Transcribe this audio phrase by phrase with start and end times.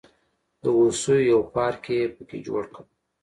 [0.61, 2.83] د هوسیو یو پارک یې په کې جوړ کړ.